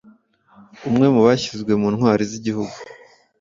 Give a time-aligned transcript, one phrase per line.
[0.89, 2.75] umwe mu bashyizwe mu Ntwari z’igihugu